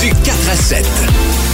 [0.00, 1.51] du 4 à 7.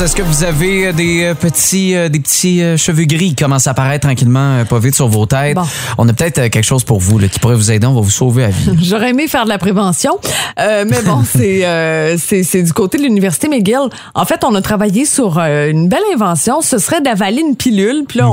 [0.00, 3.44] Est-ce que vous avez euh, des euh, petits, euh, des petits euh, cheveux gris qui
[3.44, 5.54] commencent à apparaître tranquillement, pas vite sur vos têtes?
[5.54, 5.62] Bon.
[5.96, 7.86] On a peut-être quelque chose pour vous là, qui pourrait vous aider.
[7.86, 8.70] On va vous sauver la vie.
[8.82, 10.18] J'aurais aimé faire de la prévention,
[10.58, 13.78] euh, mais bon, c'est euh, c'est du côté de l'université McGill.
[14.14, 16.62] En fait, on a travaillé sur euh, une belle invention.
[16.62, 18.02] Ce serait d'avaler une pilule.
[18.08, 18.32] Puis là,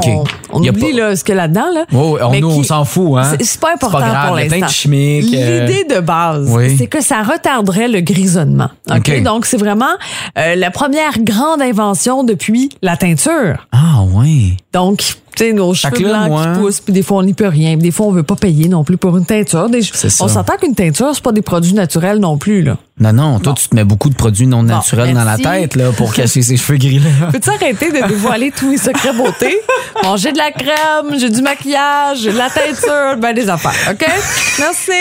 [0.52, 1.68] on, oublie pas- là, ce qu'il y a là-dedans.
[1.72, 1.86] Là.
[1.94, 3.34] Oh, on, Mais nous, on qui- s'en fout, hein?
[3.40, 4.66] C'est- pas important grave, pour l'instant.
[4.90, 6.76] L'idée de base, Oui.
[6.80, 8.70] c'est que ça retarderait le grisonnement.
[8.90, 8.98] OK?
[9.08, 9.22] OK.
[9.24, 9.92] Donc, c'est vraiment
[10.36, 13.68] la première grande invention depuis la teinture.
[13.72, 14.58] Ah, oui.
[14.74, 17.34] Donc, tu sais, nos cheveux là, blancs moi- qui poussent, puis des fois, on n'y
[17.34, 17.78] peut rien.
[17.78, 19.70] Des fois, on veut pas payer non plus pour une teinture.
[19.70, 19.82] Des-
[20.22, 22.78] on s'entend qu'une teinture, c'est pas des produits naturels non plus, là.
[23.02, 25.92] Non, non, toi, tu te mets beaucoup de produits non naturels dans la tête là,
[25.96, 27.28] pour cacher ces cheveux gris-là.
[27.32, 29.56] Peux-tu arrêter de dévoiler tous mes secrets beauté?
[30.04, 33.74] Bon, j'ai de la crème, j'ai du maquillage, j'ai de la teinture, ben des affaires,
[33.92, 34.06] OK?
[34.60, 34.92] Merci.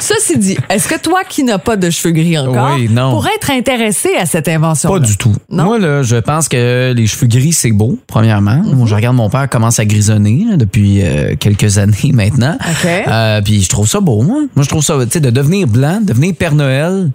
[0.00, 3.10] Ceci dit, est-ce que toi qui n'as pas de cheveux gris encore, Oui, non.
[3.10, 5.34] pourrais être intéressé à cette invention Pas du tout.
[5.50, 5.64] Non?
[5.64, 8.56] Moi, là, je pense que les cheveux gris, c'est beau, premièrement.
[8.56, 8.74] Mhm.
[8.76, 12.58] Moi, je regarde mon père commence à grisonner là, depuis euh, quelques années maintenant.
[12.60, 12.88] OK.
[13.06, 14.40] Euh, puis je trouve ça beau, moi.
[14.56, 17.10] Moi, je trouve ça, tu sais, de devenir blanc, devenir Père Noël,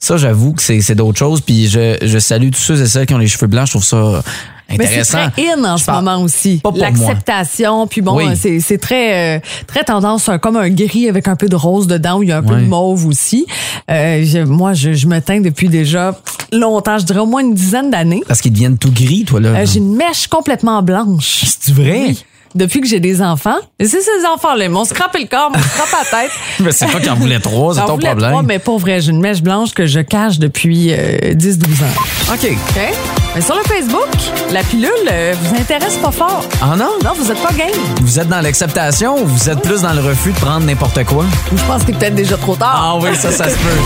[0.00, 1.40] ça, j'avoue que c'est c'est d'autres choses.
[1.40, 3.66] Puis je, je salue tous ceux et celles qui ont les cheveux blancs.
[3.66, 4.22] Je trouve ça
[4.70, 5.30] Mais c'est intéressant.
[5.30, 6.60] très in en Je ce parle- moment aussi.
[6.74, 8.24] L'acceptation, puis bon, Oui.
[8.36, 12.18] c'est c'est très euh, très tendance, comme un gris avec un peu de rose dedans,
[12.18, 13.46] où il y a un peu de mauve aussi.
[13.90, 16.18] Euh, je- moi, je, je me teins depuis déjà
[16.52, 18.22] longtemps, je dirais au moins une dizaine d'années.
[18.26, 19.50] Parce qu'ils deviennent tout gris, toi, là.
[19.50, 21.44] Euh, J'ai une mèche complètement blanche.
[21.60, 22.04] C'est vrai?
[22.08, 22.24] Oui.
[22.54, 23.56] Depuis que j'ai des enfants.
[23.80, 24.66] Et c'est ces enfants-là.
[24.66, 26.30] Ils m'ont scrapé le corps, m'ont scrapé la tête.
[26.60, 28.16] Mais c'est toi qui en voulais trois, c'est ton problème.
[28.18, 32.32] trois, mais pour vrai, j'ai une mèche blanche que je cache depuis euh, 10-12 ans.
[32.32, 32.44] OK.
[32.76, 33.23] OK?
[33.34, 34.06] Mais sur le Facebook,
[34.52, 36.44] la pilule euh, vous intéresse pas fort.
[36.62, 36.90] Ah non?
[37.04, 37.68] Non, vous êtes pas game.
[38.02, 41.24] Vous êtes dans l'acceptation ou vous êtes plus dans le refus de prendre n'importe quoi?
[41.54, 42.74] Je pense qu'il est peut-être déjà trop tard.
[42.76, 43.80] Ah oui, ça, ça se peut.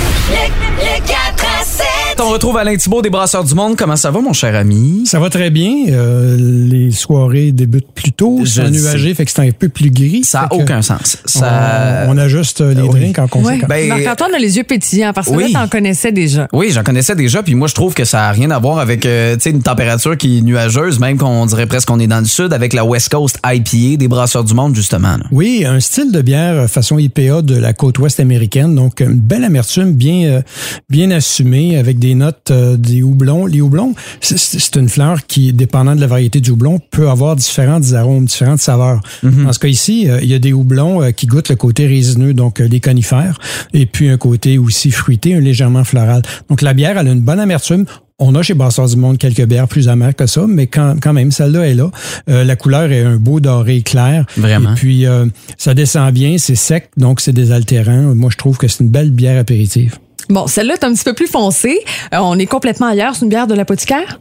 [0.81, 1.15] Le 4
[1.61, 1.87] à 7.
[2.21, 3.77] On retrouve Alain Thibault des Brasseurs du Monde.
[3.79, 5.05] Comment ça va, mon cher ami?
[5.07, 5.73] Ça va très bien.
[5.89, 8.41] Euh, les soirées débutent plus tôt.
[8.43, 10.25] Je C'est le ennuagé, fait que c'est un peu plus gris.
[10.25, 11.17] Ça n'a que aucun sens.
[11.25, 12.05] Ça...
[12.07, 13.13] On, on ajuste les oui.
[13.13, 13.29] drinks en Ouais.
[13.29, 13.69] conséquence.
[13.69, 15.53] Ben, Marc-Antoine a les yeux pétillants parce que oui.
[15.53, 16.49] là, t'en connaissais déjà.
[16.53, 19.07] Oui, j'en connaissais déjà, puis moi je trouve que ça n'a rien à voir avec
[19.07, 22.27] euh, sais, une température qui est nuageuse, même qu'on dirait presque qu'on est dans le
[22.27, 25.17] sud, avec la West Coast IPA des brasseurs du monde, justement.
[25.17, 25.25] là.
[25.31, 28.75] Oui, un style de bière euh, façon IPA de la côte ouest américaine.
[28.75, 30.43] Donc, une belle amertume bien, euh,
[30.91, 33.47] bien assumée avec des notes euh, des houblons.
[33.47, 37.93] Les houblons, c'est- une fleur qui, dépendant de la variété du houblon, peut avoir différents
[37.93, 39.01] arômes, différentes saveurs.
[39.23, 41.87] Dans ce cas ici, euh, il y a des houblons euh, qui goûtent le côté
[41.87, 43.39] résineux, donc les conifères,
[43.73, 46.23] et puis un côté aussi fruité, un légèrement floral.
[46.49, 47.85] Donc, la bière, elle a une bonne amertume.
[48.21, 51.13] On a chez Brasseurs du Monde quelques bières plus amères que ça, mais quand, quand
[51.13, 51.89] même, celle-là est là.
[52.29, 54.27] Euh, la couleur est un beau doré clair.
[54.37, 54.73] Vraiment.
[54.73, 58.17] Et puis, euh, ça descend bien, c'est sec, donc c'est désaltérant.
[58.17, 59.99] Moi, je trouve que c'est une belle bière apéritive.
[60.29, 61.79] Bon, celle-là est un petit peu plus foncée.
[62.13, 63.15] Euh, on est complètement ailleurs.
[63.15, 64.19] C'est une bière de l'apothicaire?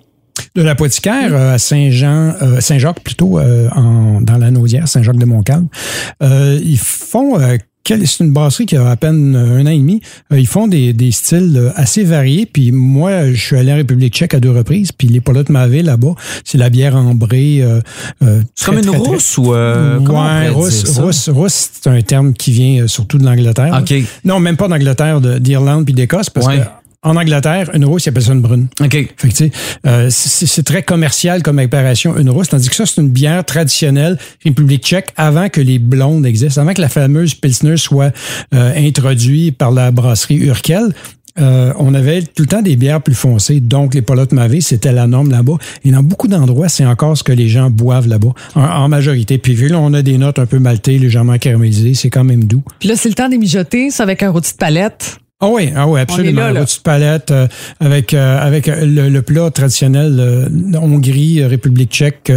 [0.53, 5.25] De l'apothicaire euh, à Saint-Jean, euh, Saint-Jacques plutôt, euh, en, dans la Naudière, Saint-Jacques de
[5.25, 5.69] Montcalm.
[6.21, 10.01] Euh, ils font, euh, c'est une brasserie qui a à peine un an et demi.
[10.31, 12.45] Euh, ils font des, des styles euh, assez variés.
[12.45, 14.91] Puis moi, je suis allé en République tchèque à deux reprises.
[14.91, 17.61] Puis les Polottes Mavé là-bas, c'est la bière ambrée.
[17.61, 17.81] Euh,
[18.55, 22.51] C'est comme une très- rousse ou euh, ouais, rousse, rousse, rousse, c'est un terme qui
[22.51, 23.77] vient surtout de l'Angleterre.
[23.81, 23.93] OK.
[24.25, 26.57] Non, même pas d'Angleterre, de- d'Irlande puis d'Écosse, parce Ouais.
[26.59, 26.63] que
[27.03, 28.67] en Angleterre, une rousse, ils appellent ça une brune.
[28.81, 28.91] OK.
[28.91, 29.51] Fait que, tu sais,
[29.85, 33.45] euh, c'est c'est très commercial comme opération, une rousse, tandis que ça, c'est une bière
[33.45, 38.13] traditionnelle République tchèque avant que les blondes existent, avant que la fameuse Pilsner soit
[38.53, 40.93] euh, introduite par la brasserie Urkel.
[41.39, 44.91] Euh, on avait tout le temps des bières plus foncées, donc les Polottes Mavé, c'était
[44.91, 45.57] la norme là-bas.
[45.85, 49.37] Et dans beaucoup d'endroits, c'est encore ce que les gens boivent là-bas, en, en majorité.
[49.37, 52.45] Puis vu là, on a des notes un peu maltées, légèrement caramélisées, c'est quand même
[52.45, 52.63] doux.
[52.79, 55.19] Puis là, c'est le temps des mijoter, ça avec un rôti de palette.
[55.39, 56.41] Ah oui, ah oui, absolument.
[56.47, 56.59] là, là.
[56.61, 57.47] Rôti de palette euh,
[57.79, 60.47] avec euh, avec euh, le, le plat traditionnel euh,
[60.81, 62.31] Hongrie, euh, République tchèque,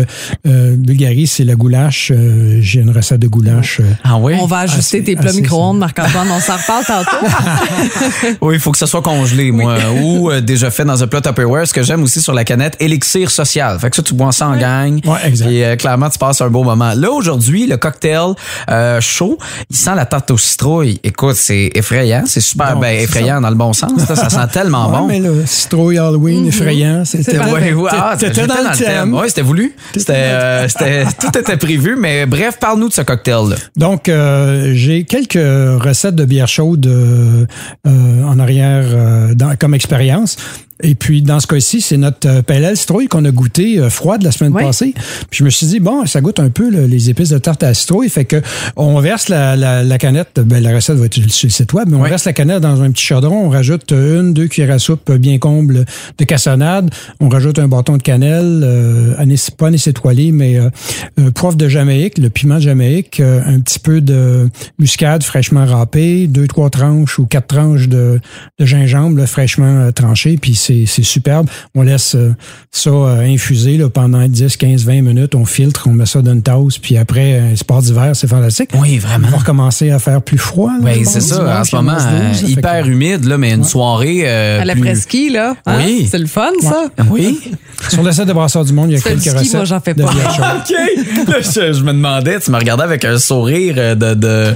[0.47, 2.13] euh, Bulgarie, c'est la goulash.
[2.15, 3.81] Euh, J'ai une recette de goulash.
[3.81, 3.85] euh.
[4.05, 4.35] Ah oui?
[4.39, 6.29] On va ajuster assez- tes plats micro-ondes, Marc-Antoine.
[6.31, 7.27] On s'en reparle tantôt.
[8.43, 9.77] Oui, il faut que ça soit congelé, moi.
[10.03, 11.67] Ou euh, déjà fait dans un plat Tupperware.
[11.67, 13.79] Ce que j'aime aussi sur la canette, élixir social.
[13.79, 15.01] Fait que ça, tu bois ça en gang.
[15.07, 15.51] Ouais, exact.
[15.51, 16.93] Et euh, clairement, tu passes un beau moment.
[16.95, 18.35] Là, aujourd'hui, le cocktail
[18.71, 19.39] euh, chaud,
[19.71, 21.01] il sent la tarte aux citrouilles.
[21.03, 22.25] Écoute, c'est effrayant.
[22.27, 23.93] C'est super Non, effrayant dans le bon sens.
[24.09, 24.15] là.
[24.17, 25.07] Ça sent tellement Ouais, bon.
[25.07, 27.39] mais le citrouille Halloween, effrayant, c'était.
[27.39, 29.15] Ouais, ouais, ah, dans le thème.
[29.15, 29.75] Oui, c'était voulu.
[29.97, 30.67] C'était, euh,
[31.21, 33.57] tout était prévu, mais bref, parle-nous de ce cocktail-là.
[33.77, 37.47] Donc, euh, j'ai quelques recettes de bière chaude euh,
[37.87, 40.37] euh, en arrière euh, dans- comme expérience.
[40.83, 44.23] Et puis, dans ce cas-ci, c'est notre euh, PLL citrouille qu'on a goûté euh, froide
[44.23, 44.63] la semaine Oui.
[44.65, 44.95] passée.
[45.31, 47.63] Puis je me suis dit, bon, ça goûte un peu là, les épices de tarte
[47.63, 48.09] à la citrouille.
[48.09, 48.41] Fait que
[48.77, 51.89] on verse la, la, la canette, ben, la recette va être sur le site web,
[51.89, 52.09] mais on Oui.
[52.09, 53.47] verse la canette dans un petit chaudron.
[53.47, 55.85] On rajoute une, deux cuillères à soupe bien comble
[56.19, 56.91] de cassonade.
[57.21, 60.71] On rajoute un bâton de cannelle, euh, anis, pas anis étoilé, mais euh,
[61.19, 64.49] euh, poivre de Jamaïque, le piment de Jamaïque, un petit peu de
[64.79, 68.21] muscade fraîchement râpée, deux, trois tranches ou quatre tranches de,
[68.59, 71.49] de gingembre là, fraîchement tranché, puis c'est c'est superbe.
[71.75, 72.35] On laisse euh,
[72.71, 75.35] ça euh, infuser là, pendant 10, 15, 20 minutes.
[75.35, 78.71] On filtre, on met ça dans une tasse, puis après, un sport d'hiver, c'est fantastique.
[78.75, 79.29] Oui, vraiment.
[79.29, 80.71] On va recommencer à faire plus froid.
[80.83, 83.25] là, je c'est pense, ça, en ce moment, 11, 12, euh, fait hyper que- humide,
[83.25, 84.23] là, mais une soirée.
[84.25, 85.55] euh, À la plus- presqu'île, là.
[85.67, 85.79] hein?
[85.85, 86.09] Oui.
[86.11, 86.85] C'est le fun, ça?
[87.11, 87.41] Oui.
[87.89, 89.55] Sur le site de Brasseur du Monde, il y a quelques ski, recettes.
[89.55, 90.11] moi, j'en fais de pas.
[90.11, 91.29] OK.
[91.29, 94.55] Là, je, je me demandais, tu me regardais avec un sourire euh, de, de,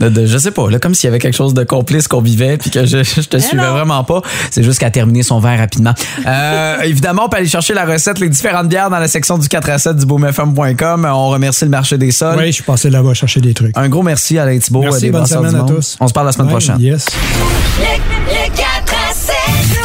[0.00, 2.20] de, de- je sais pas, là, comme s'il y avait quelque chose de complice qu'on
[2.20, 3.72] vivait puis que je, je te suivais non.
[3.72, 4.22] vraiment pas.
[4.50, 5.94] C'est juste qu'à terminer son verre rapidement.
[6.26, 9.48] Euh, évidemment, on peut aller chercher la recette, les différentes bières dans la section du
[9.48, 11.08] 4 à 7 du boomfm.com.
[11.10, 12.36] On remercie le marché des sols.
[12.38, 13.76] Oui, je suis passé là-bas chercher des trucs.
[13.76, 15.96] Un gros merci Alain Thibault Merci, des bonne semaine à tous.
[16.00, 16.80] On se parle la semaine Ouais, prochaine.
[16.80, 17.06] Yes.
[17.78, 17.84] Le,
[18.32, 19.83] le 4 à 7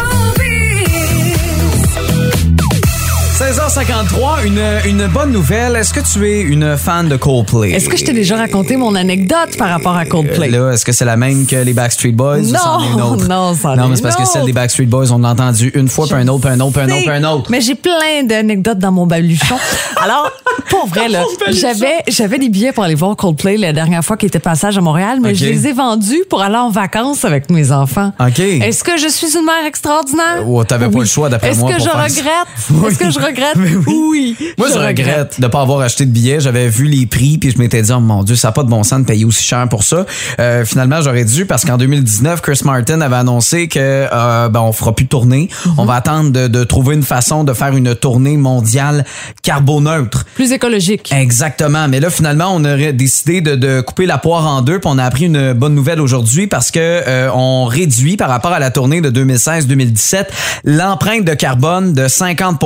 [3.39, 5.77] 16h53, une, une bonne nouvelle.
[5.77, 7.71] Est-ce que tu es une fan de Coldplay?
[7.71, 10.53] Est-ce que je t'ai déjà raconté mon anecdote par rapport à Coldplay?
[10.53, 12.39] Euh, Là, est-ce que c'est la même que les Backstreet Boys?
[12.41, 15.71] Non, non, c'en Non, mais c'est parce que celle des Backstreet Boys, on l'a entendu
[15.73, 17.49] une fois, puis un autre, puis un autre, puis un autre, puis un autre.
[17.49, 19.55] Mais j'ai plein d'anecdotes dans mon baluchon.
[20.03, 20.29] Alors,
[20.69, 24.25] pour vrai, là, j'avais, j'avais des billets pour aller voir Coldplay la dernière fois qui
[24.25, 27.71] était passage à Montréal, mais je les ai vendus pour aller en vacances avec mes
[27.71, 28.11] enfants.
[28.19, 28.39] OK.
[28.39, 30.43] Est-ce que je suis une mère extraordinaire?
[30.45, 32.47] Oh, t'avais pas le choix, d'après Est-ce moi, que pour je regrette?
[32.57, 32.73] ça.
[32.89, 33.28] Est-ce que je regrette?
[33.55, 34.35] Mais oui.
[34.39, 34.53] oui.
[34.57, 36.39] Moi, je, regrette de pas avoir acheté de billets.
[36.39, 38.69] J'avais vu les prix, puis je m'étais dit, oh mon Dieu, ça n'a pas de
[38.69, 40.05] bon sens de payer aussi cher pour ça.
[40.39, 44.71] Euh, finalement, j'aurais dû, parce qu'en 2019, Chris Martin avait annoncé que euh, ben, on
[44.71, 45.49] fera plus de tournée.
[45.77, 49.05] On va attendre de, de trouver une façon de faire une tournée mondiale
[49.43, 50.25] carboneutre.
[50.35, 51.11] Plus écologique.
[51.11, 51.87] Exactement.
[51.87, 54.79] Mais là, finalement, on aurait décidé de, de couper la poire en deux.
[54.79, 58.51] Puis on a appris une bonne nouvelle aujourd'hui parce que euh, on réduit par rapport
[58.51, 60.25] à la tournée de 2016-2017
[60.63, 62.59] l'empreinte de carbone de 50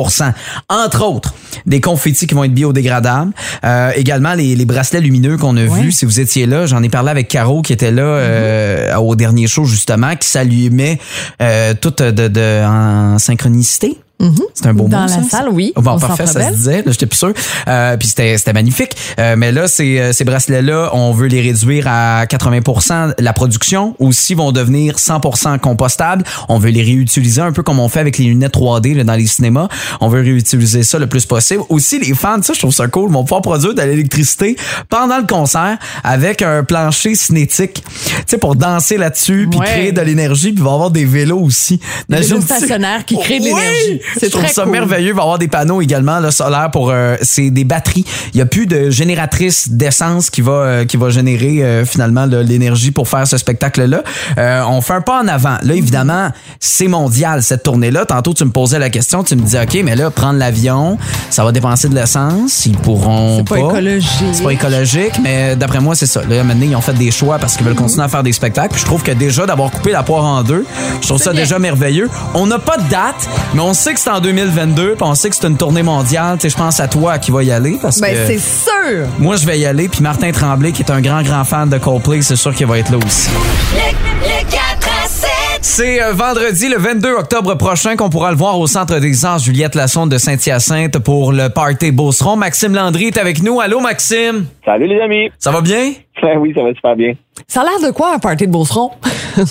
[0.69, 1.33] Entre autres,
[1.65, 3.31] des confettis qui vont être biodégradables.
[3.63, 5.81] Euh, également, les, les bracelets lumineux qu'on a Ouais.
[5.81, 5.91] vus.
[5.91, 9.47] Si vous étiez là, j'en ai parlé avec Caro qui était là euh, au dernier
[9.47, 10.99] show, justement, qui s'allumait
[11.41, 13.97] euh, tout de, de, en synchronicité.
[14.53, 15.23] C'est un beau Dans mot, la ça?
[15.29, 16.53] salle, oui, Bon, au parfait, ça se Bell.
[16.55, 16.77] disait.
[16.85, 17.33] Là, j'étais plus sûr.
[17.67, 18.95] Euh, puis c'était, c'était magnifique.
[19.19, 23.95] Euh, mais là, ces, euh, ces bracelets-là, on veut les réduire à 80% La production
[23.99, 26.23] aussi vont devenir 100% compostables.
[26.49, 29.15] On veut les réutiliser un peu comme on fait avec les lunettes 3D là, dans
[29.15, 29.67] les cinémas.
[30.01, 31.63] On veut réutiliser ça le plus possible.
[31.69, 34.55] Aussi, les fans, ça, je trouve ça cool, vont pouvoir produire de l'électricité
[34.89, 37.83] pendant le concert avec un plancher cinétique.
[37.83, 39.65] Tu sais, pour danser là-dessus, puis Ouais.
[39.65, 41.79] créer de l'énergie, puis va avoir des vélos aussi.
[42.09, 44.01] Des vélos stationnaires qui créent de l'énergie.
[44.21, 44.71] Je trouve très ça cool.
[44.71, 45.09] merveilleux.
[45.09, 48.05] Il va y avoir des panneaux également là, solaires pour euh, c'est des batteries.
[48.33, 52.25] Il y a plus de génératrice d'essence qui va euh, qui va générer euh, finalement
[52.25, 54.03] là, l'énergie pour faire ce spectacle là.
[54.67, 55.57] on fait un pas en avant.
[55.61, 56.29] Là évidemment,
[56.59, 58.05] c'est mondial cette tournée là.
[58.05, 60.97] Tantôt tu me posais la question, tu me disais OK, mais là prendre l'avion,
[61.29, 64.27] ça va dépenser de l'essence, ils pourront C'est pas écologique.
[64.33, 66.21] C'est pas écologique, mais d'après moi, c'est ça.
[66.29, 68.69] Là, maintenant, ils ont fait des choix parce qu'ils veulent continuer à faire des spectacles.
[68.71, 70.65] Puis je trouve que déjà d'avoir coupé la poire en deux,
[71.01, 71.41] je trouve ça bien.
[71.41, 72.09] déjà merveilleux.
[72.33, 75.29] On n'a pas de date, mais on sait que c'est en 2022, puis on sait
[75.29, 76.35] que c'est une tournée mondiale.
[76.37, 79.07] Tu sais, je pense à toi qui va y aller parce Ben, que c'est sûr.
[79.17, 79.87] moi, je vais y aller.
[79.87, 82.79] Puis Martin Tremblay, qui est un grand, grand fan de Coldplay, c'est sûr qu'il va
[82.79, 83.29] être là aussi.
[83.73, 84.59] Le, le 4
[85.05, 85.29] à 7
[85.61, 89.39] C'est euh, vendredi, le 22 octobre prochain, qu'on pourra le voir au Centre des Arts
[89.39, 92.35] Juliette Lassonde de Saint-Hyacinthe pour le Party Beauceron.
[92.35, 93.61] Maxime Landry est avec nous.
[93.61, 94.47] Allô, Maxime?
[94.65, 95.29] Salut les amis.
[95.39, 95.93] Ça va bien?
[96.39, 97.13] oui, ça va super bien.
[97.47, 98.91] Ça a l'air de quoi un party de Beauceron?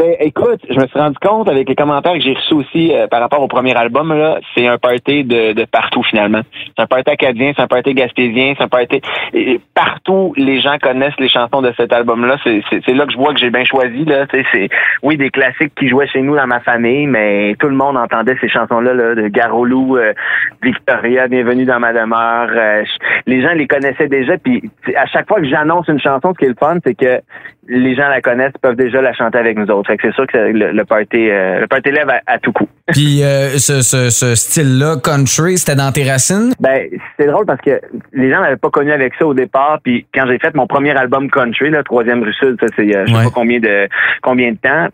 [0.00, 3.06] C'est- écoute, je me suis rendu compte avec les commentaires que j'ai reçus aussi euh,
[3.06, 6.40] par rapport au premier album, là, c'est un party de, de partout finalement.
[6.64, 9.02] C'est un party acadien, c'est un party gaspésien, c'est un party...
[9.34, 12.36] et partout, les gens connaissent les chansons de cet album-là.
[12.44, 14.06] C'est, c'est, c'est là que je vois que j'ai bien choisi.
[14.06, 14.24] Là.
[14.30, 14.68] C'est,
[15.02, 18.36] oui, des classiques qui jouaient chez nous dans ma famille, mais tout le monde entendait
[18.40, 20.14] ces chansons-là là, de Garolou, euh,
[20.62, 22.48] Victoria, Bienvenue dans ma demeure.
[22.50, 22.84] euh,
[23.26, 24.38] les gens les connaissaient déjà.
[24.38, 24.62] Puis
[24.96, 27.20] à chaque fois que j'annonce une chanson, ce qui est le fun, c'est que
[27.68, 29.89] les gens la connaissent, peuvent déjà la chanter avec nous autres.
[29.90, 32.52] Fait que c'est sûr que le, le party, euh, le party lève à, à tout
[32.52, 32.68] coup.
[32.92, 36.52] Puis euh, ce, ce, ce style-là, country, c'était dans tes racines?
[36.60, 36.86] Ben,
[37.18, 37.80] c'est drôle parce que
[38.12, 39.80] les gens m'avaient pas connu avec ça au départ.
[39.82, 43.04] Puis quand j'ai fait mon premier album country, là, troisième rue sud, ça c'est euh,
[43.06, 43.24] je sais Ouais.
[43.24, 43.88] pas combien de
[44.22, 44.86] combien de temps.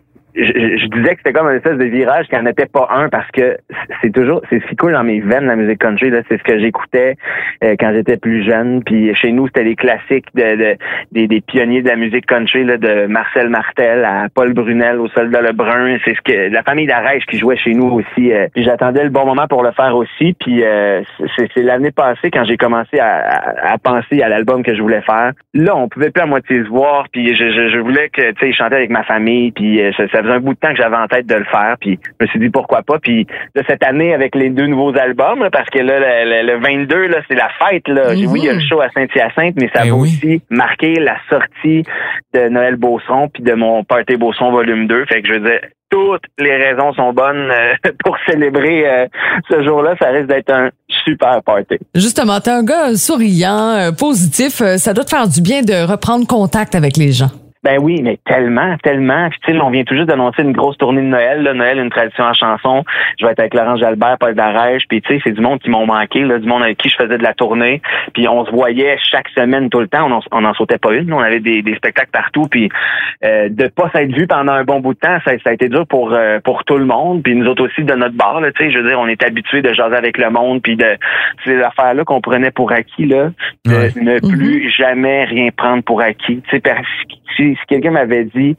[0.43, 3.29] Je, disais que c'était comme un espèce de virage qui en était pas un parce
[3.31, 3.57] que
[4.01, 6.59] c'est toujours c'est si cool dans mes veines la musique country là c'est ce que
[6.59, 7.15] j'écoutais
[7.63, 8.83] euh, quand j'étais plus jeune.
[8.83, 10.75] Puis chez nous c'était les classiques de, de-
[11.11, 15.07] des, des pionniers de la musique country là de Marcel Martel à Paul Brunel au
[15.09, 15.97] Soldat Lebrun.
[16.05, 19.25] C'est ce que la famille d'Arèche qui jouait chez nous aussi euh, j'attendais le bon
[19.25, 20.35] moment pour le faire aussi.
[20.39, 21.01] Puis euh,
[21.35, 24.81] c'est c'est l'année passée quand j'ai commencé à, à, à penser à l'album que je
[24.81, 25.31] voulais faire.
[25.53, 27.05] Là on pouvait plus à moitié se voir.
[27.11, 29.51] Puis je, je, je voulais que tu sais chanter avec ma famille.
[29.51, 31.45] Puis euh, ça, ça faisait un bout de temps que j'avais en tête de le
[31.45, 34.67] faire puis je me suis dit pourquoi pas puis là, cette année avec les deux
[34.67, 38.13] nouveaux albums là, parce que là le, le- le 22 là c'est la fête là
[38.13, 38.27] Mhm.
[38.31, 40.09] oui il y a le show à Saint-Hyacinthe mais ça Eh va oui.
[40.09, 41.83] aussi marquer la sortie
[42.33, 45.59] de Noël Beauceron puis de mon Party Beauceron volume 2 fait que je veux dire
[45.89, 49.05] toutes les raisons sont bonnes euh, pour célébrer euh,
[49.49, 50.69] ce jour-là ça risque d'être un
[51.05, 54.61] super party Justement, t'es un gars souriant, euh, positif.
[54.77, 57.29] Ça doit te faire du bien de reprendre contact avec les gens.
[57.67, 59.29] Ben oui, mais tellement, tellement.
[59.29, 61.43] Puis tu sais, on vient tout juste d'annoncer une grosse tournée de Noël.
[61.43, 61.53] Là.
[61.53, 62.85] Noël, une tradition en chanson.
[63.19, 64.83] Je vais être avec Laurent Jalbert, Paul Darèche.
[64.87, 66.95] Puis tu sais, c'est du monde qui m'ont manqué, là, du monde avec qui je
[66.95, 67.81] faisais de la tournée.
[68.13, 70.07] Puis on se voyait chaque semaine, tout le temps.
[70.09, 71.11] On en, on en sautait pas une.
[71.11, 72.43] On avait des, des spectacles partout.
[72.49, 72.69] Puis
[73.25, 75.67] euh, de pas s'être vu pendant un bon bout de temps, ça, ça a été
[75.67, 77.21] dur pour euh, pour tout le monde.
[77.21, 78.39] Puis nous autres aussi de notre bar.
[78.39, 80.61] Là, tu sais, je veux dire, on est habitués de jaser avec le monde.
[80.61, 80.95] Puis de
[81.43, 83.31] ces affaires-là qu'on prenait pour acquis là,
[83.65, 83.91] de Ouais.
[84.01, 86.41] ne plus jamais rien prendre pour acquis.
[86.43, 88.55] Tu sais, parce que si, si quelqu'un m'avait dit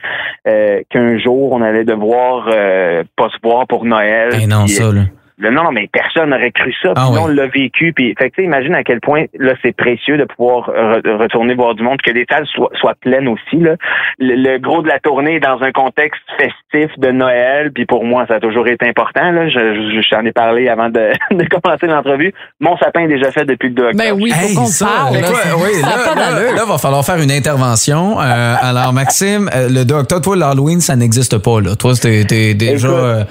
[0.46, 4.92] euh, qu'un jour on allait devoir euh, pas se voir pour Noël, Eh non, ça,
[4.92, 5.02] là.
[5.38, 6.94] Le- non, non, mais personne n'aurait cru ça.
[6.94, 7.92] Puis Ah on l'a vécu.
[7.92, 11.74] Puis, fait que, imagine à quel point là c'est précieux de pouvoir re- retourner voir
[11.74, 13.56] du monde, que les salles soient, soient pleines aussi.
[13.58, 13.76] Là.
[14.18, 17.72] Le, le gros de la tournée est dans un contexte festif de Noël.
[17.72, 19.30] Puis pour moi, ça a toujours été important.
[19.30, 19.48] Là.
[19.48, 22.32] Je, je, je t'en ai parlé avant de, de commencer l'entrevue.
[22.60, 24.02] Mon sapin est déjà fait depuis le 2 octobre.
[24.04, 25.14] Ben oui, faut Hey, qu'on ça, parle.
[25.14, 25.28] là.
[25.56, 28.20] oui, là, là, là, va falloir faire une intervention.
[28.20, 31.60] Euh, alors, Maxime, euh, le 2 octobre, toi, l'Halloween, ça n'existe pas.
[31.60, 31.76] Là.
[31.76, 33.26] Toi, t'es t'es déjà...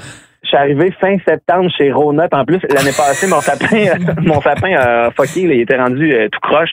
[0.48, 2.22] Euh, Je suis arrivé fin septembre chez Ronut.
[2.32, 3.68] En plus, l'année passée, mon sapin,
[4.22, 5.42] mon sapin a fucké.
[5.42, 6.70] il était rendu euh, tout croche.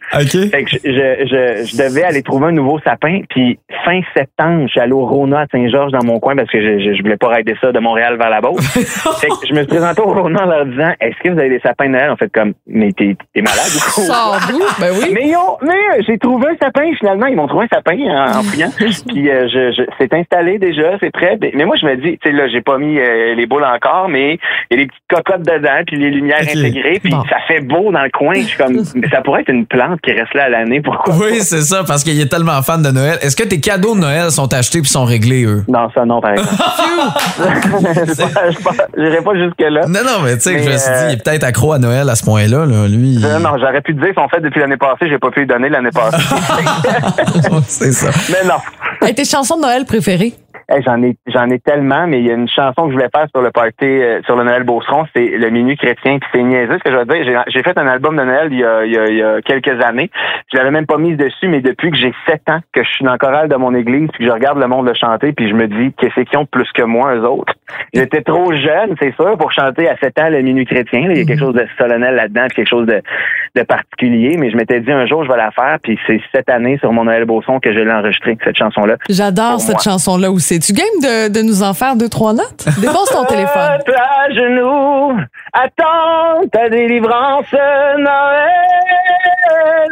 [0.49, 3.21] Fait que je, je, je, devais aller trouver un nouveau sapin.
[3.29, 6.61] Puis fin septembre, je suis allé au Rona à Saint-Georges dans mon coin parce que
[6.61, 8.65] je, je, voulais pas rider ça de Montréal vers la Beauce.
[9.21, 11.51] fait que je me suis présenté au Rona en leur disant Est-ce que vous avez
[11.51, 12.11] des sapins de Noël?
[12.11, 14.05] En fait, comme Mais t'es t'es malade ou quoi?
[14.81, 15.11] Ben oui.
[15.13, 17.27] Mais, ils ont- mais euh, j'ai trouvé un sapin finalement.
[17.27, 18.71] Ils m'ont trouvé un sapin en, en fouillant.
[19.09, 21.39] Puis euh, je, c'est installé déjà, c'est prêt.
[21.41, 24.09] Mais- moi, je me dis, tu sais, là, j'ai pas mis euh, les boules encore,
[24.09, 24.39] mais
[24.71, 27.23] il y a des petites cocottes dedans, puis les lumières intégrées, puis Bon.
[27.29, 28.35] ça fait beau dans le coin.
[28.37, 30.81] Je suis comme, mais ça pourrait être une plante qui reste là à l'année.
[30.81, 33.19] Pourquoi Oui, c'est ça, parce qu'il est tellement fan de Noël.
[33.23, 35.65] Est-ce que tes cadeaux de Noël sont achetés puis sont réglés, eux?
[35.69, 36.51] Non, ça non, par exemple.
[38.97, 39.81] Je n'irai pas jusque-là.
[39.89, 41.79] Non, non, mais tu sais, je me suis dit, euh, il est peut-être accro à
[41.79, 42.87] Noël à ce point-là, là.
[42.89, 45.19] Lui, il- Euh, Non, j'aurais pu te dire, ils sont faits depuis l'année passée, j'ai
[45.19, 46.23] pas pu les donner l'année passée.
[47.67, 48.11] c'est ça.
[48.31, 49.13] mais non.
[49.15, 50.33] Tes chansons de Noël préférées?
[50.69, 53.11] Hey, j'en ai j'en ai tellement, mais il y a une chanson que je voulais
[53.15, 56.43] faire sur le party euh, sur le Noël Beauceron, c'est le minuit chrétien, puis c'est
[56.43, 57.25] niaiseux ce que je veux dire.
[57.25, 59.23] J'ai, j'ai fait un album de Noël il y a, il y a, il y
[59.23, 60.11] a quelques années.
[60.53, 63.05] Je l'avais même pas mise dessus, mais depuis que j'ai sept ans, que je suis
[63.05, 65.49] dans le chorale de mon église, puis que je regarde le monde le chanter, puis
[65.49, 67.53] je me dis qu'est-ce qu'ils ont plus que moi eux autres?
[67.93, 71.07] J'étais trop jeune, c'est sûr, pour chanter à sept ans le minuit chrétien.
[71.09, 71.15] là.
[71.15, 73.03] Il y a quelque chose de solennel là-dedans, puis quelque chose de,
[73.55, 74.37] de particulier.
[74.39, 76.93] Mais je m'étais dit un jour je vais la faire, puis c'est cette année sur
[76.93, 78.97] mon Noël Beauceron que je l'ai enregistrée, cette chanson-là.
[79.09, 80.54] J'adore cette chanson-là aussi.
[80.61, 82.67] Tu gagnes de, de nous en faire deux, trois notes?
[82.81, 83.79] Dépose ton téléphone.
[83.97, 85.19] à genoux,
[85.53, 89.14] attends ta délivrance, Noël.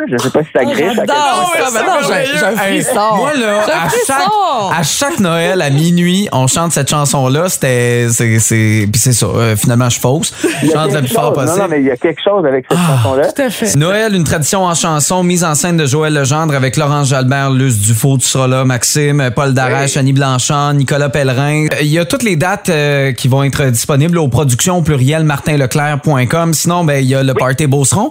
[0.09, 0.97] Je sais pas si ça griche.
[0.97, 1.07] point.
[1.07, 2.25] ça.
[2.25, 3.17] J'ai un frisson.
[3.17, 7.49] Moi, là, à chaque, à chaque Noël, à minuit, on chante cette chanson-là.
[7.49, 9.27] C'était, c'est, c'est, puis c'est ça.
[9.27, 10.33] euh, finalement, je fausse.
[10.43, 11.37] Je Il y a chante le quelque plus fort chose.
[11.37, 11.61] Non, possible.
[11.63, 12.97] non, mais il y a quelque chose avec cette Ah.
[13.03, 13.33] chanson-là.
[13.33, 13.77] Tout à fait.
[13.77, 17.79] Noël, une tradition en chanson, mise en scène de Joël Legendre avec Laurence Jalbert, Luce
[17.79, 21.67] Dufault, tu seras là, Maxime, Paul Darèche, Annie Blanchard, Nicolas Pellerin.
[21.73, 24.83] Euh, Il y a toutes les dates euh, qui vont être disponibles aux productions au
[24.83, 26.55] pluriel martinleclerc.com.
[26.55, 28.11] Sinon, ben, il y a le Party Beauceron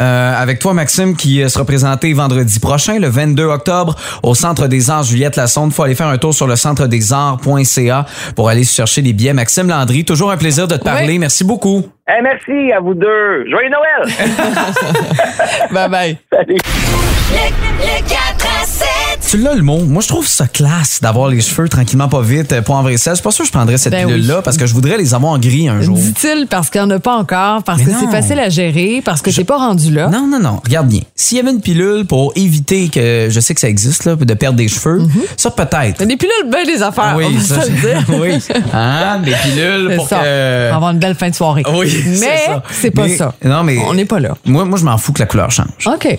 [0.00, 0.81] euh, avec toi, Maxime,
[1.16, 5.72] qui euh, sera présenté vendredi prochain, le 22 octobre, au Centre des Arts Juliette Lassonde.
[5.72, 9.32] faut aller faire un tour sur le centre des arts.ca pour aller chercher des billets.
[9.32, 11.12] Maxime Landry, toujours un plaisir de te parler.
[11.12, 11.18] Oui.
[11.18, 11.86] Merci beaucoup.
[12.08, 13.48] Eh, merci à vous deux.
[13.48, 14.12] Joyeux Noël!
[15.70, 16.18] Bye bye.
[16.32, 17.11] Salut!
[17.32, 17.38] Le,
[17.86, 18.86] le 4 à 7.
[19.30, 19.78] Tu l'as le mot.
[19.84, 23.12] Moi, je trouve ça classe d'avoir les cheveux tranquillement pas vite pour en vrai sel.
[23.12, 24.40] Je suis pas sûr que je prendrais cette Ben pilule-là oui.
[24.44, 25.96] parce que je voudrais les avoir en gris un jour.
[25.96, 29.00] Dit-il parce qu'il n'y en a pas encore, parce Mais que c'est facile à gérer,
[29.02, 30.08] parce que t'es pas rendu là.
[30.08, 30.60] Non, non, non.
[30.64, 31.00] Regarde bien.
[31.16, 34.34] S'il y avait une pilule pour éviter que, je sais que ça existe, là, de
[34.34, 35.00] perdre des cheveux,
[35.38, 36.00] ça peut-être.
[36.00, 38.04] Mais des pilules, ben des affaires, Oui, on va ça, se le dire.
[38.20, 38.32] oui.
[38.74, 40.18] Hein, des pilules C'est pour ça.
[40.20, 40.72] que.
[40.72, 41.62] Avoir une belle fin de soirée.
[41.74, 43.34] Oui, c'est Mais c'est pas Mais- ça.
[43.44, 43.78] Non, mais.
[43.88, 44.36] On n'est pas là.
[44.44, 45.86] Moi, moi je m'en fous que la couleur change.
[45.86, 46.18] OK.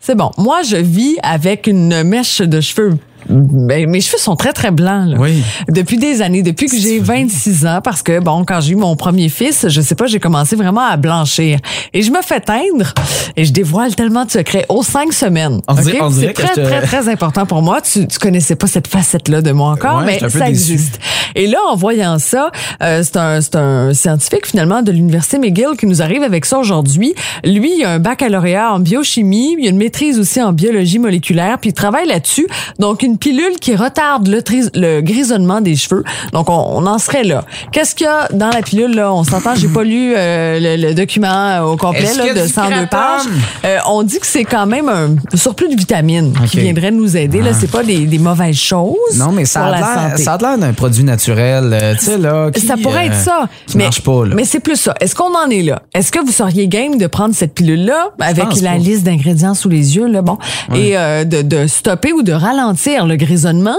[0.00, 0.30] C'est bon.
[0.44, 2.98] Moi, je vis avec une mèche de cheveux
[3.28, 5.08] ben, mes cheveux sont très, très blancs.
[5.10, 5.16] là.
[5.18, 5.42] Oui.
[5.68, 8.96] Depuis des années, depuis que j'ai 26 ans, parce que, bon, quand j'ai eu mon
[8.96, 11.58] premier fils, je sais pas, j'ai commencé vraiment à blanchir.
[11.92, 12.92] Et je me fais teindre
[13.36, 15.60] et je dévoile tellement de secrets aux cinq semaines.
[15.68, 16.02] On dirait- OK?
[16.06, 17.80] on dirait C'est très, te- très, très important pour moi.
[17.80, 20.98] Tu, tu connaissais pas cette facette-là de moi encore, Ouais, mais ça existe.
[21.34, 22.50] Et là, en voyant ça,
[22.82, 26.58] euh, c'est un, c'est un scientifique finalement de l'université McGill qui nous arrive avec ça
[26.58, 27.14] aujourd'hui.
[27.44, 31.58] Lui, il a un baccalauréat en biochimie, il a une maîtrise aussi en biologie moléculaire,
[31.58, 32.46] puis il travaille là-dessus.
[32.78, 36.04] Donc, une pilule qui retarde le, grisonnement des cheveux.
[36.32, 37.44] Donc, on, on en serait là.
[37.72, 39.12] Qu'est-ce qu'il y a dans la pilule là?
[39.12, 42.70] On s'entend, j'ai pas lu euh, le, le document au complet là, de du 102
[42.70, 42.88] kratom?
[42.88, 43.22] pages.
[43.64, 47.40] Euh, on dit que c'est quand même un surplus de vitamines qui viendrait nous aider.
[47.42, 49.16] Là, c'est pas des, des mauvaises choses.
[49.16, 50.22] Non, mais ça a la l'air, santé.
[50.22, 52.50] ça a l'air d'un produit naturel, euh, tu sais, là.
[52.50, 53.48] qui, ça pourrait euh, être ça.
[53.74, 54.34] Mais, marche pas, là.
[54.34, 54.94] Mais c'est plus ça.
[55.00, 55.82] Est-ce qu'on en est là?
[55.94, 58.76] Est-ce que vous seriez game de prendre cette pilule-là avec la pas.
[58.78, 60.38] liste d'ingrédients sous les yeux, là, bon,
[60.74, 63.03] et euh, de, de stopper ou de ralentir?
[63.06, 63.76] Le grisonnement?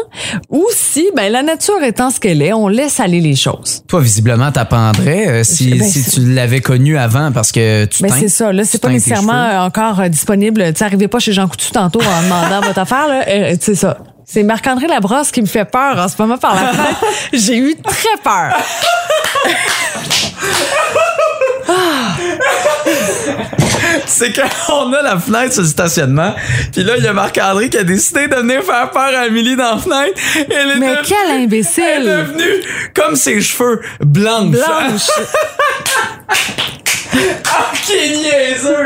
[0.50, 3.84] Ou si, ben, la nature étant ce qu'elle est, on laisse aller les choses.
[3.88, 8.10] Toi, visiblement, t'apprendrais euh, si, Ben, si tu l'avais connu avant parce que tu Mais
[8.10, 10.74] teintes- c'est ça, là, c'est pas nécessairement euh, encore euh, disponible.
[10.74, 13.24] Tu arrivez pas chez Jean Coutu tantôt en demandant votre affaire, là.
[13.28, 13.98] Euh, c'est ça.
[14.28, 17.06] C'est Marc-André Labrosse qui me fait peur en ce moment par la fenêtre.
[17.34, 18.56] J'ai eu très peur.
[24.18, 26.34] C'est qu'on a la fenêtre sur le stationnement,
[26.72, 29.56] puis là, il y a Marc-André qui a décidé de venir faire peur à Amélie
[29.58, 30.20] dans la fenêtre.
[30.50, 32.04] Elle est Mais devenue- quel Elle est imbécile!
[32.06, 34.52] devenue comme ses cheveux blanches.
[34.52, 35.10] Blanche.
[37.50, 38.86] Ah, qui niaiseux!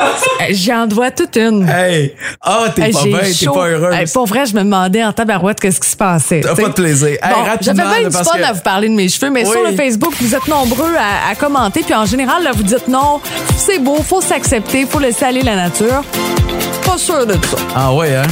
[0.00, 0.04] Euh,
[0.50, 1.68] J'en dois toute une.
[1.68, 2.14] Hey!
[2.40, 3.94] Ah, t'es Hey, pas bien, t'es pas heureuse.
[3.94, 6.40] Hey, pour vrai, je me demandais en tabarouette qu'est-ce qui se passait.
[6.42, 7.08] T'as pas de plaisir.
[7.08, 9.52] Hey, Bon, J'avais bien du fun que- à vous parler de mes cheveux, mais Oui.
[9.52, 11.82] sur le Facebook, vous êtes nombreux à, à commenter.
[11.82, 13.20] Puis en général, là, vous dites non,
[13.56, 16.02] c'est beau, faut s'accepter, faut laisser aller la nature.
[16.84, 17.56] Pas sûr de ça.
[17.74, 18.22] Ah ouais, hein?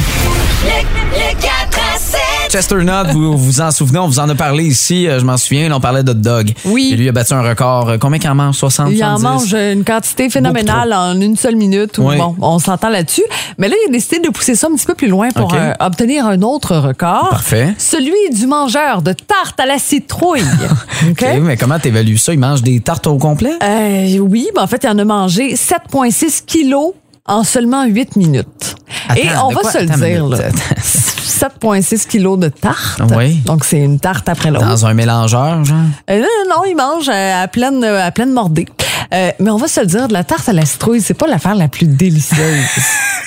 [0.65, 2.21] Le, le 4 à 7.
[2.51, 5.71] Chesternut, vous vous en souvenez, on vous en a parlé ici, euh, je m'en souviens,
[5.73, 6.53] on parlait de dog.
[6.65, 6.91] Oui.
[6.93, 7.91] Et lui, il a battu un record.
[7.91, 8.57] Euh, Combien qu'il en mange?
[8.57, 9.23] 60, Il en 70?
[9.23, 11.99] mange une quantité phénoménale en une seule minute.
[11.99, 12.17] Ou Oui.
[12.17, 13.23] Bon, on s'entend là-dessus.
[13.57, 15.73] Mais là, il a décidé de pousser ça un petit peu plus loin pour euh,
[15.79, 17.29] obtenir un autre record.
[17.31, 17.73] Parfait.
[17.79, 20.43] Celui du mangeur de tarte à la citrouille.
[21.09, 21.25] OK?
[21.43, 22.33] Mais comment t'évalues ça?
[22.33, 23.53] Il mange des tartes au complet?
[23.63, 26.95] Euh, oui, ben en fait, il en a mangé 7,6 kilos
[27.27, 28.77] en seulement 8 minutes.
[29.17, 29.71] Et on va quoi?
[29.71, 30.39] se le dire, là.
[30.79, 33.01] 7,6 kilos de tarte.
[33.17, 33.37] Oui.
[33.47, 34.67] Donc, c'est une tarte après l'autre.
[34.67, 35.79] Dans un mélangeur, genre?
[36.11, 38.67] Euh, non, non, non, il mange à pleine, à pleine mordée.
[39.13, 41.27] Euh, mais on va se le dire, de la tarte à la citrouille, c'est pas
[41.27, 42.65] l'affaire la plus délicieuse.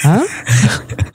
[0.05, 0.21] Hein?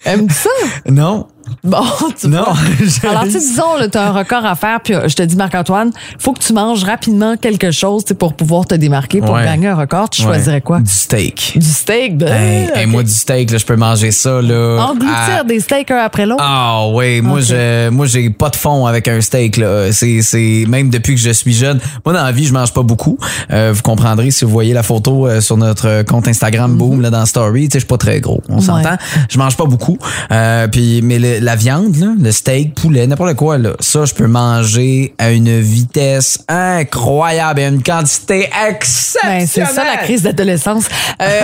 [0.07, 0.49] Aimes-tu ça?
[0.87, 1.29] Non.
[1.65, 1.83] Bon,
[2.19, 2.55] tu Non, vois.
[3.11, 5.37] Alors, tu sais, disons, là, t'as un record à faire, puis euh, je te dis,
[5.37, 9.45] Marc-Antoine, faut que tu manges rapidement quelque chose, tu pour pouvoir te démarquer, pour Ouais.
[9.45, 10.11] gagner un record.
[10.11, 10.81] Tu choisirais quoi?
[10.81, 11.53] Du steak.
[11.57, 14.87] Du steak, ben, Hey, moi, du steak, là, je peux manger ça, là.
[14.91, 16.43] Engloutir à- des steaks un après l'autre.
[16.45, 19.93] Ah oui, moi je moi j'ai pas de fond avec un steak là.
[19.93, 21.79] C'est c'est même depuis que je suis jeune.
[22.05, 23.19] Moi dans la vie, je mange pas beaucoup.
[23.53, 27.11] Euh, vous comprendrez si vous voyez la photo euh, sur notre compte Instagram Boom là
[27.11, 28.43] dans story, tu sais je suis pas très gros.
[28.49, 28.97] On s'entend.
[29.29, 29.99] Je mange pas beaucoup.
[30.31, 34.14] Euh, puis mais le- la viande là, le steak, poulet, n'importe quoi là, ça je
[34.14, 39.48] peux manger à une vitesse incroyable et à une quantité Ben, exceptionnelle.
[39.48, 40.85] c'est ça la crise d'adolescence.
[41.22, 41.40] Euh,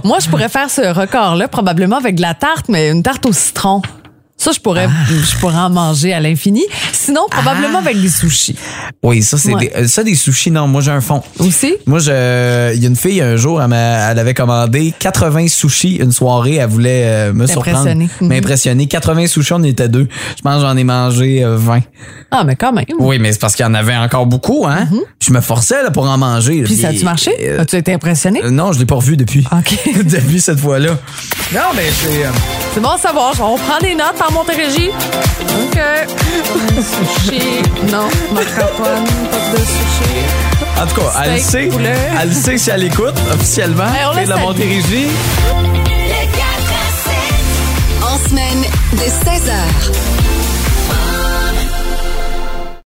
[0.04, 3.32] moi, je pourrais faire ce record-là probablement avec de la tarte, mais une tarte au
[3.32, 3.82] citron.
[4.42, 5.04] Ça, je pourrais, Ah.
[5.08, 6.64] je pourrais en manger à l'infini.
[6.92, 8.56] Sinon, probablement avec des sushis.
[9.00, 9.68] Oui, ça c'est Ouais.
[9.68, 11.22] des, euh, ça des sushis non, moi j'ai un fond.
[11.38, 11.74] Aussi?
[11.86, 15.46] Moi, je, il y a une fille un jour, elle, m'a- elle avait commandé 80
[15.46, 16.56] sushis une soirée.
[16.56, 17.88] Elle voulait euh, me surprendre.
[17.94, 18.08] Mhm.
[18.22, 18.86] m'impressionner.
[18.88, 20.08] 80 sushis, on était deux.
[20.36, 21.80] Je pense que j'en ai mangé euh, 20.
[22.32, 22.84] Ah, mais quand même.
[22.98, 24.88] Oui, mais c'est parce qu'il y en avait encore beaucoup, hein.
[25.20, 26.56] Je me forçais là, pour en manger.
[26.62, 26.64] Mhm.
[26.64, 27.30] Puis ça a-tu marché?
[27.42, 28.40] euh, As-tu été impressionné?
[28.42, 29.46] euh, non, je l'ai pas revu depuis.
[29.52, 29.78] OK.
[30.04, 30.98] depuis cette fois-là.
[31.54, 32.24] Non, mais c'est.
[32.24, 32.30] euh,
[32.74, 33.32] C'est bon à savoir.
[33.40, 34.90] On prend des notes en Montérégie.
[34.90, 35.78] OK.
[36.82, 37.62] Sushi.
[37.90, 38.08] Non.
[38.32, 40.80] Marc-Antoine, pas de sushi.
[40.80, 41.68] en tout cas, elle sait.
[42.20, 43.84] Elle sait si elle écoute officiellement.
[43.88, 45.08] Et laisse de la Montérégie.
[45.54, 46.42] Le 4
[46.72, 48.12] à 7.
[48.12, 50.21] En semaine, dès 16h.